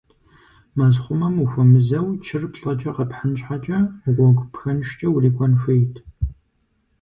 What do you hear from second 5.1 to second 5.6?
урикӏуэн